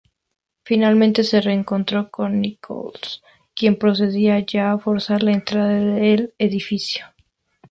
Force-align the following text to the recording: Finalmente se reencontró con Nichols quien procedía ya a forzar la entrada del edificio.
Finalmente 0.63 1.23
se 1.23 1.41
reencontró 1.41 2.09
con 2.09 2.41
Nichols 2.41 3.21
quien 3.53 3.75
procedía 3.77 4.39
ya 4.39 4.71
a 4.71 4.79
forzar 4.79 5.21
la 5.21 5.31
entrada 5.31 5.75
del 5.79 6.33
edificio. 6.39 7.05